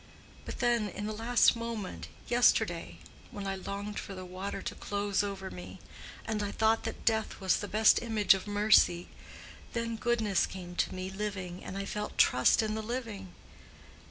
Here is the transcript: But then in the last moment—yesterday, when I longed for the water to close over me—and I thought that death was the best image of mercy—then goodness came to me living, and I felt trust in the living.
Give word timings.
But 0.45 0.57
then 0.61 0.89
in 0.89 1.05
the 1.05 1.13
last 1.13 1.55
moment—yesterday, 1.55 2.97
when 3.29 3.45
I 3.45 3.53
longed 3.55 3.99
for 3.99 4.15
the 4.15 4.25
water 4.25 4.59
to 4.63 4.73
close 4.73 5.21
over 5.21 5.51
me—and 5.51 6.41
I 6.41 6.51
thought 6.51 6.85
that 6.85 7.05
death 7.05 7.39
was 7.39 7.57
the 7.59 7.67
best 7.67 8.01
image 8.01 8.33
of 8.33 8.47
mercy—then 8.47 9.97
goodness 9.97 10.47
came 10.47 10.73
to 10.77 10.95
me 10.95 11.11
living, 11.11 11.63
and 11.63 11.77
I 11.77 11.85
felt 11.85 12.17
trust 12.17 12.63
in 12.63 12.73
the 12.73 12.81
living. 12.81 13.35